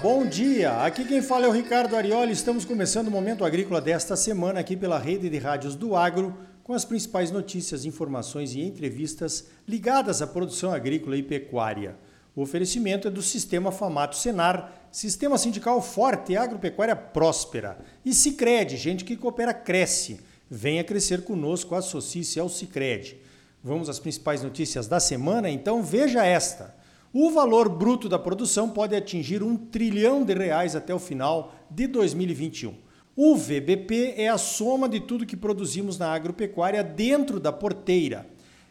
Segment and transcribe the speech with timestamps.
[0.00, 0.84] bom dia!
[0.84, 2.32] Aqui quem fala é o Ricardo Arioli.
[2.32, 6.72] Estamos começando o Momento Agrícola desta semana aqui pela rede de rádios do Agro, com
[6.72, 11.96] as principais notícias, informações e entrevistas ligadas à produção agrícola e pecuária.
[12.34, 17.78] O oferecimento é do Sistema Famato Senar, Sistema Sindical Forte e Agropecuária Próspera.
[18.04, 20.20] E Cicred, gente que coopera cresce.
[20.50, 23.18] Venha crescer conosco, associe-se ao Cicred.
[23.62, 25.50] Vamos às principais notícias da semana?
[25.50, 26.81] Então veja esta.
[27.14, 31.86] O valor bruto da produção pode atingir um trilhão de reais até o final de
[31.86, 32.74] 2021.
[33.14, 38.26] O VBP é a soma de tudo que produzimos na agropecuária dentro da porteira.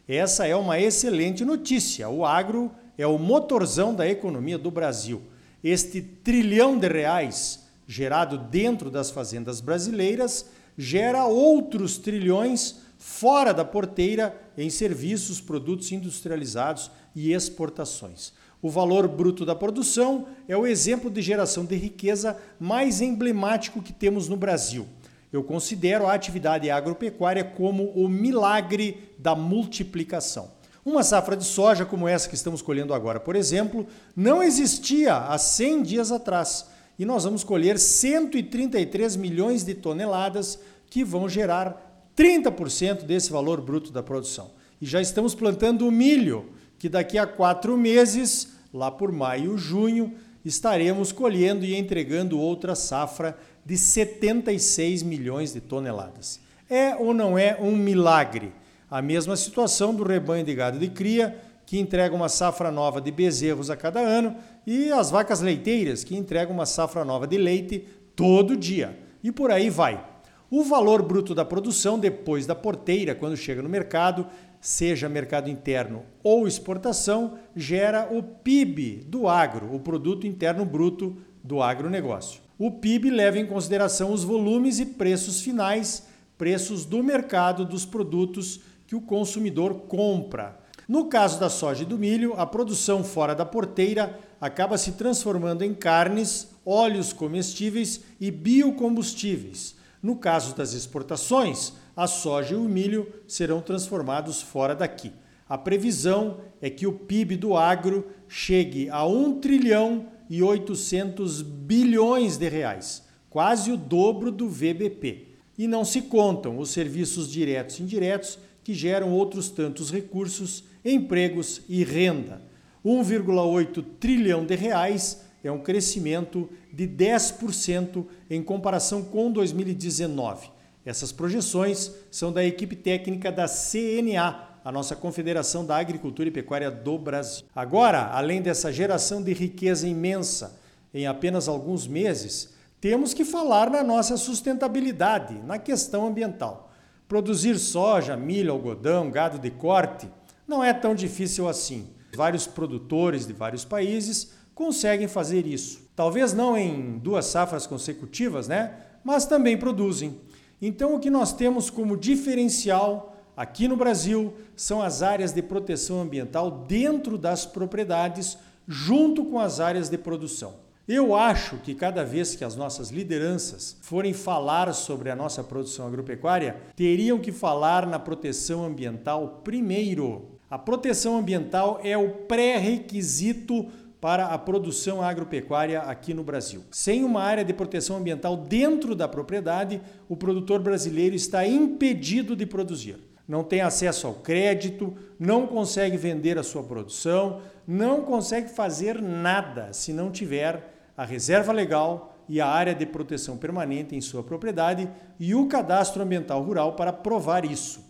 [0.08, 2.08] Essa é uma excelente notícia.
[2.08, 5.22] O agro é o motorzão da economia do Brasil.
[5.62, 14.40] Este trilhão de reais gerado dentro das fazendas brasileiras gera outros trilhões fora da porteira
[14.56, 18.32] em serviços, produtos industrializados e exportações.
[18.62, 23.92] O valor bruto da produção é o exemplo de geração de riqueza mais emblemático que
[23.92, 24.86] temos no Brasil.
[25.32, 30.52] Eu considero a atividade agropecuária como o milagre da multiplicação.
[30.84, 35.36] Uma safra de soja como essa que estamos colhendo agora, por exemplo, não existia há
[35.36, 36.68] 100 dias atrás.
[36.96, 41.91] E nós vamos colher 133 milhões de toneladas que vão gerar
[42.22, 44.52] 30% desse valor bruto da produção.
[44.80, 50.14] E já estamos plantando o milho, que daqui a quatro meses, lá por maio, junho,
[50.44, 56.38] estaremos colhendo e entregando outra safra de 76 milhões de toneladas.
[56.70, 58.52] É ou não é um milagre?
[58.88, 61.36] A mesma situação do rebanho de gado de cria,
[61.66, 66.16] que entrega uma safra nova de bezerros a cada ano, e as vacas leiteiras, que
[66.16, 68.96] entregam uma safra nova de leite todo dia.
[69.24, 70.11] E por aí vai.
[70.54, 74.26] O valor bruto da produção depois da porteira, quando chega no mercado,
[74.60, 81.62] seja mercado interno ou exportação, gera o PIB do agro, o produto interno bruto do
[81.62, 82.42] agronegócio.
[82.58, 88.60] O PIB leva em consideração os volumes e preços finais, preços do mercado dos produtos
[88.86, 90.60] que o consumidor compra.
[90.86, 95.64] No caso da soja e do milho, a produção fora da porteira acaba se transformando
[95.64, 103.06] em carnes, óleos comestíveis e biocombustíveis no caso das exportações, a soja e o milho
[103.28, 105.12] serão transformados fora daqui.
[105.48, 112.36] A previsão é que o PIB do agro chegue a 1 trilhão e 800 bilhões
[112.38, 115.28] de reais, quase o dobro do VBP.
[115.58, 121.60] E não se contam os serviços diretos e indiretos que geram outros tantos recursos, empregos
[121.68, 122.40] e renda.
[122.84, 130.50] 1,8 trilhão de reais é um crescimento de 10% em comparação com 2019.
[130.84, 136.70] Essas projeções são da equipe técnica da CNA, a nossa Confederação da Agricultura e Pecuária
[136.70, 137.44] do Brasil.
[137.54, 140.60] Agora, além dessa geração de riqueza imensa
[140.94, 146.72] em apenas alguns meses, temos que falar na nossa sustentabilidade, na questão ambiental.
[147.08, 150.08] Produzir soja, milho, algodão, gado de corte
[150.46, 151.88] não é tão difícil assim.
[152.14, 155.82] Vários produtores de vários países conseguem fazer isso.
[155.94, 158.74] Talvez não em duas safras consecutivas, né?
[159.04, 160.20] Mas também produzem.
[160.60, 166.00] Então o que nós temos como diferencial aqui no Brasil são as áreas de proteção
[166.00, 170.54] ambiental dentro das propriedades, junto com as áreas de produção.
[170.86, 175.86] Eu acho que cada vez que as nossas lideranças forem falar sobre a nossa produção
[175.86, 180.28] agropecuária, teriam que falar na proteção ambiental primeiro.
[180.50, 183.68] A proteção ambiental é o pré-requisito
[184.02, 186.64] para a produção agropecuária aqui no Brasil.
[186.72, 192.44] Sem uma área de proteção ambiental dentro da propriedade, o produtor brasileiro está impedido de
[192.44, 192.98] produzir.
[193.28, 199.72] Não tem acesso ao crédito, não consegue vender a sua produção, não consegue fazer nada
[199.72, 204.90] se não tiver a reserva legal e a área de proteção permanente em sua propriedade
[205.20, 207.80] e o cadastro ambiental rural para provar isso.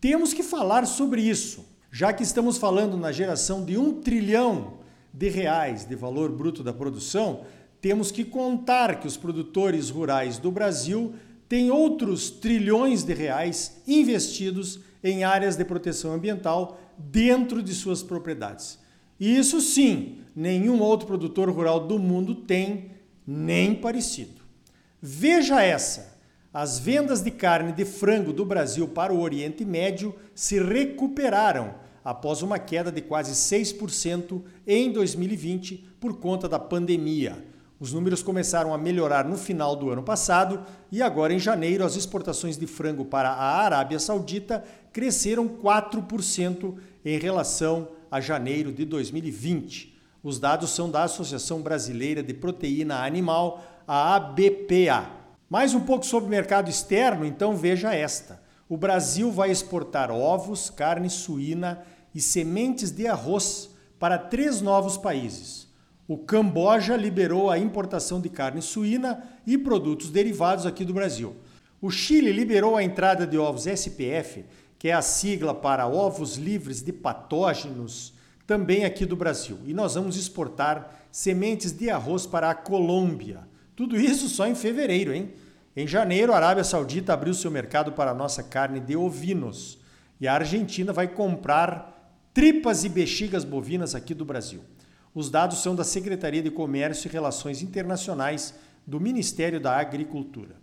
[0.00, 4.78] Temos que falar sobre isso, já que estamos falando na geração de um trilhão
[5.12, 7.44] de reais de valor bruto da produção,
[7.80, 11.14] temos que contar que os produtores rurais do Brasil
[11.48, 18.78] têm outros trilhões de reais investidos em áreas de proteção ambiental dentro de suas propriedades.
[19.18, 22.90] E isso sim, nenhum outro produtor rural do mundo tem,
[23.26, 24.42] nem parecido.
[25.00, 26.18] Veja essa:
[26.52, 31.74] as vendas de carne de frango do Brasil para o Oriente Médio se recuperaram
[32.08, 37.44] após uma queda de quase 6% em 2020 por conta da pandemia.
[37.78, 41.96] Os números começaram a melhorar no final do ano passado e agora em janeiro as
[41.96, 49.94] exportações de frango para a Arábia Saudita cresceram 4% em relação a janeiro de 2020.
[50.22, 55.10] Os dados são da Associação Brasileira de Proteína Animal, a ABPA.
[55.50, 58.40] Mais um pouco sobre o mercado externo, então veja esta.
[58.66, 61.84] O Brasil vai exportar ovos, carne suína
[62.14, 65.68] e sementes de arroz para três novos países.
[66.06, 71.36] O Camboja liberou a importação de carne suína e produtos derivados aqui do Brasil.
[71.82, 74.44] O Chile liberou a entrada de ovos SPF,
[74.78, 78.14] que é a sigla para ovos livres de patógenos,
[78.46, 79.58] também aqui do Brasil.
[79.66, 83.40] E nós vamos exportar sementes de arroz para a Colômbia.
[83.76, 85.32] Tudo isso só em fevereiro, hein?
[85.76, 89.78] Em janeiro, a Arábia Saudita abriu seu mercado para a nossa carne de ovinos.
[90.20, 91.97] E a Argentina vai comprar
[92.32, 94.60] tripas e bexigas bovinas aqui do Brasil.
[95.14, 98.54] Os dados são da Secretaria de Comércio e Relações Internacionais
[98.86, 100.56] do Ministério da Agricultura.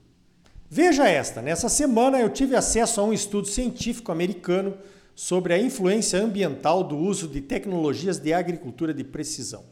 [0.69, 4.77] Veja esta: nessa semana eu tive acesso a um estudo científico americano
[5.15, 9.63] sobre a influência ambiental do uso de tecnologias de agricultura de precisão.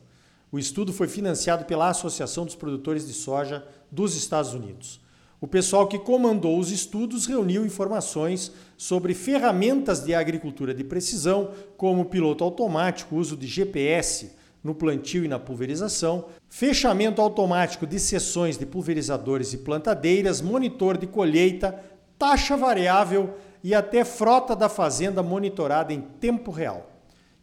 [0.51, 5.01] O estudo foi financiado pela Associação dos Produtores de Soja dos Estados Unidos.
[5.43, 12.05] O pessoal que comandou os estudos reuniu informações sobre ferramentas de agricultura de precisão, como
[12.05, 14.31] piloto automático, uso de GPS
[14.63, 21.07] no plantio e na pulverização, fechamento automático de seções de pulverizadores e plantadeiras, monitor de
[21.07, 21.77] colheita,
[22.17, 26.89] taxa variável e até frota da fazenda monitorada em tempo real.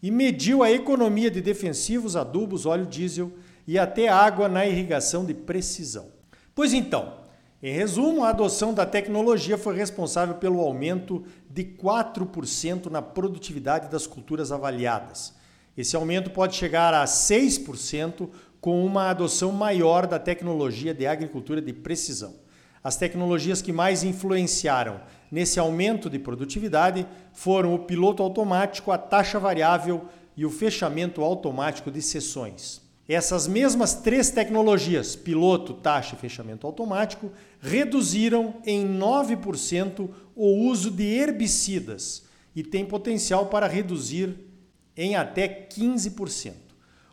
[0.02, 3.31] E mediu a economia de defensivos, adubos, óleo diesel
[3.67, 6.06] e até água na irrigação de precisão.
[6.55, 7.19] Pois então,
[7.62, 14.06] em resumo, a adoção da tecnologia foi responsável pelo aumento de 4% na produtividade das
[14.06, 15.38] culturas avaliadas
[15.80, 18.28] esse aumento pode chegar a 6%
[18.60, 22.34] com uma adoção maior da tecnologia de agricultura de precisão.
[22.82, 29.38] As tecnologias que mais influenciaram nesse aumento de produtividade foram o piloto automático, a taxa
[29.38, 30.06] variável
[30.36, 32.82] e o fechamento automático de sessões.
[33.12, 41.02] Essas mesmas três tecnologias, piloto, taxa e fechamento automático, reduziram em 9% o uso de
[41.02, 42.22] herbicidas
[42.54, 44.36] e têm potencial para reduzir
[44.96, 46.52] em até 15%.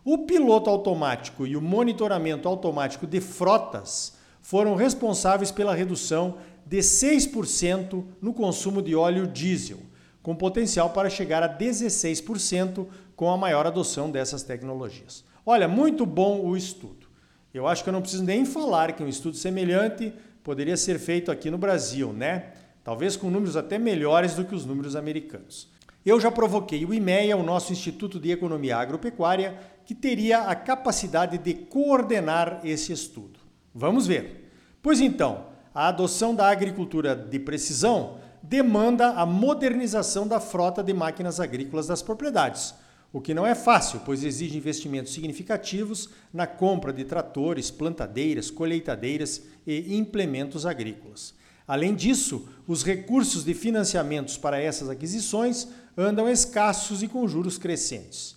[0.06, 8.06] O piloto automático e o monitoramento automático de frotas foram responsáveis pela redução de 6%
[8.22, 9.80] no consumo de óleo diesel,
[10.22, 12.86] com potencial para chegar a 16%
[13.16, 15.26] com a maior adoção dessas tecnologias.
[15.50, 17.08] Olha, muito bom o estudo.
[17.54, 20.12] Eu acho que eu não preciso nem falar que um estudo semelhante
[20.44, 22.52] poderia ser feito aqui no Brasil, né?
[22.84, 25.70] Talvez com números até melhores do que os números americanos.
[26.06, 31.38] Eu já provoquei o IMEA, o nosso Instituto de Economia Agropecuária, que teria a capacidade
[31.38, 33.40] de coordenar esse estudo.
[33.74, 34.52] Vamos ver.
[34.82, 41.40] Pois então, a adoção da agricultura de precisão demanda a modernização da frota de máquinas
[41.40, 42.76] agrícolas das propriedades,
[43.18, 49.42] o que não é fácil, pois exige investimentos significativos na compra de tratores, plantadeiras, colheitadeiras
[49.66, 51.34] e implementos agrícolas.
[51.68, 55.68] Além disso, os recursos de financiamentos para essas aquisições
[55.98, 58.36] andam escassos e com juros crescentes.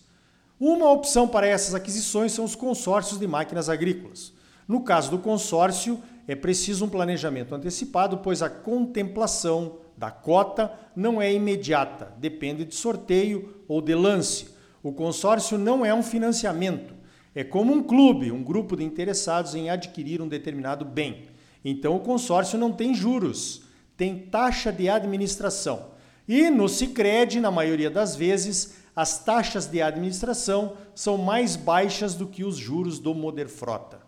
[0.59, 4.33] Uma opção para essas aquisições são os consórcios de máquinas agrícolas.
[4.67, 11.21] No caso do consórcio, é preciso um planejamento antecipado, pois a contemplação da cota não
[11.21, 14.59] é imediata, depende de sorteio ou de lance.
[14.83, 16.95] O consórcio não é um financiamento,
[17.35, 21.27] é como um clube, um grupo de interessados em adquirir um determinado bem.
[21.65, 23.63] Então o consórcio não tem juros,
[23.97, 25.91] tem taxa de administração.
[26.27, 32.27] E no Sicredi, na maioria das vezes, as taxas de administração são mais baixas do
[32.27, 34.01] que os juros do Moderfrota.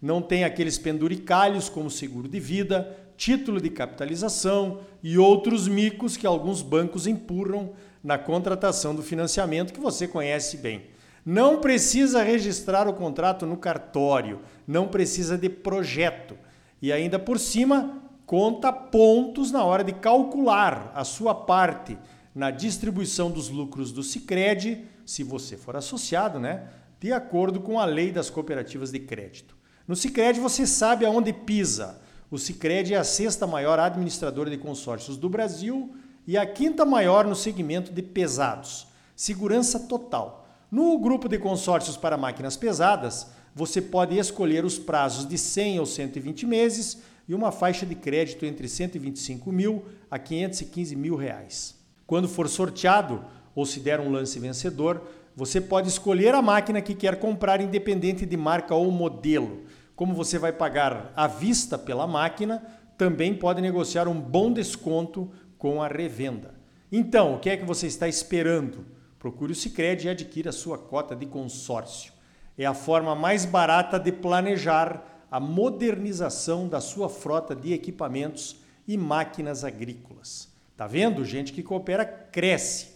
[0.00, 6.26] Não tem aqueles penduricalhos como seguro de vida, título de capitalização e outros micos que
[6.26, 7.72] alguns bancos empurram
[8.02, 10.86] na contratação do financiamento que você conhece bem.
[11.24, 16.36] Não precisa registrar o contrato no cartório, não precisa de projeto
[16.80, 21.98] e ainda por cima conta pontos na hora de calcular a sua parte
[22.34, 26.68] na distribuição dos lucros do Sicredi, se você for associado, né,
[27.00, 29.56] de acordo com a lei das cooperativas de crédito.
[29.86, 32.00] No Sicredi você sabe aonde pisa.
[32.30, 35.92] O Sicredi é a sexta maior administradora de consórcios do Brasil
[36.26, 38.86] e a quinta maior no segmento de pesados.
[39.16, 40.48] Segurança total.
[40.70, 45.86] No grupo de consórcios para máquinas pesadas, você pode escolher os prazos de 100 ou
[45.86, 46.98] 120 meses
[47.28, 51.76] e uma faixa de crédito entre 125 mil a 515 mil reais.
[52.06, 53.24] Quando for sorteado
[53.54, 55.02] ou se der um lance vencedor,
[55.34, 59.62] você pode escolher a máquina que quer comprar, independente de marca ou modelo.
[59.94, 62.62] Como você vai pagar à vista pela máquina,
[62.96, 65.30] também pode negociar um bom desconto
[65.60, 66.54] com a revenda.
[66.90, 68.84] Então, o que é que você está esperando?
[69.18, 72.12] Procure o Sicredi e adquira a sua cota de consórcio.
[72.58, 78.56] é a forma mais barata de planejar a modernização da sua frota de equipamentos
[78.88, 80.48] e máquinas agrícolas.
[80.76, 81.24] Tá vendo?
[81.24, 82.88] Gente que coopera cresce.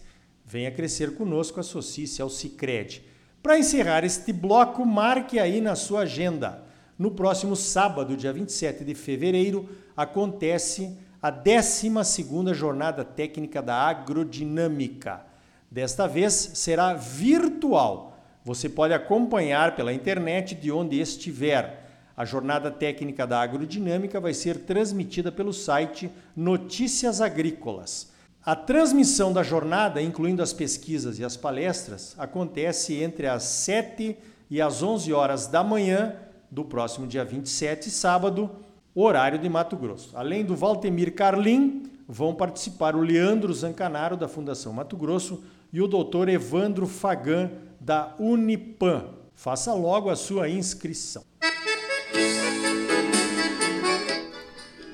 [0.43, 3.03] Venha crescer conosco, associe-se ao Cicred.
[3.41, 6.63] Para encerrar este bloco, marque aí na sua agenda.
[6.97, 15.25] No próximo sábado, dia 27 de fevereiro, acontece a 12ª Jornada Técnica da Agrodinâmica.
[15.71, 18.15] Desta vez será virtual
[18.45, 21.83] você pode acompanhar pela internet de onde estiver.
[22.15, 28.11] A jornada técnica da agrodinâmica vai ser transmitida pelo site Notícias Agrícolas.
[28.45, 34.15] A transmissão da jornada, incluindo as pesquisas e as palestras, acontece entre as 7
[34.47, 36.13] e as 11 horas da manhã
[36.51, 38.51] do próximo dia 27, sábado,
[39.03, 40.11] horário de Mato Grosso.
[40.15, 45.87] Além do Valtemir Carlim, vão participar o Leandro Zancanaro, da Fundação Mato Grosso, e o
[45.87, 49.09] doutor Evandro Fagan, da Unipam.
[49.33, 51.23] Faça logo a sua inscrição.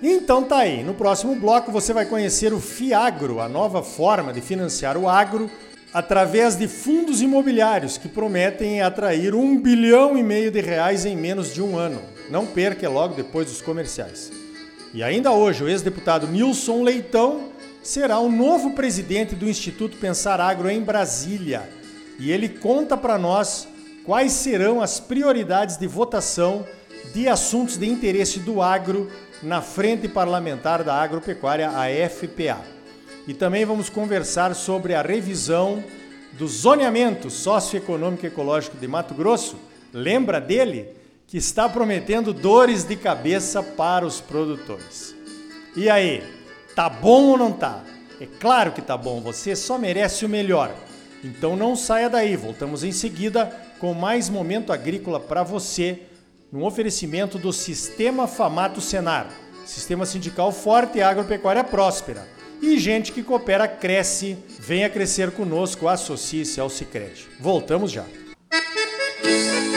[0.01, 4.41] Então tá aí, no próximo bloco você vai conhecer o Fiagro, a nova forma de
[4.41, 5.47] financiar o agro
[5.93, 11.53] através de fundos imobiliários que prometem atrair um bilhão e meio de reais em menos
[11.53, 12.01] de um ano.
[12.29, 14.31] Não perca, é logo depois dos comerciais.
[14.93, 17.49] E ainda hoje, o ex-deputado Nilson Leitão
[17.83, 21.67] será o novo presidente do Instituto Pensar Agro em Brasília
[22.19, 23.67] e ele conta para nós
[24.05, 26.65] quais serão as prioridades de votação
[27.13, 29.09] de assuntos de interesse do agro
[29.41, 32.59] na Frente Parlamentar da Agropecuária, a FPA.
[33.31, 35.81] E também vamos conversar sobre a revisão
[36.33, 39.55] do zoneamento socioeconômico e ecológico de Mato Grosso.
[39.93, 40.89] Lembra dele?
[41.25, 45.15] Que está prometendo dores de cabeça para os produtores.
[45.77, 46.21] E aí,
[46.75, 47.81] tá bom ou não tá?
[48.19, 50.69] É claro que tá bom, você só merece o melhor.
[51.23, 53.45] Então não saia daí, voltamos em seguida
[53.79, 56.01] com mais momento agrícola para você,
[56.51, 59.27] no oferecimento do Sistema Famato Senar,
[59.65, 64.37] Sistema Sindical Forte e Agropecuária Próspera e gente que coopera cresce.
[64.59, 67.27] Venha crescer conosco, associe-se ao Sicredi.
[67.39, 68.05] Voltamos já.
[69.23, 69.70] Música